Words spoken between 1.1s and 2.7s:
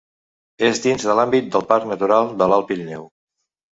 l'àmbit del Parc Natural de l'Alt